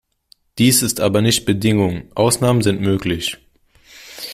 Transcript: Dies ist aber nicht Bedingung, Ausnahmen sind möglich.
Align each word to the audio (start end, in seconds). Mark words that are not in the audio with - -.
Dies 0.57 0.81
ist 0.81 0.99
aber 0.99 1.21
nicht 1.21 1.45
Bedingung, 1.45 2.11
Ausnahmen 2.15 2.63
sind 2.63 2.81
möglich. 2.81 3.37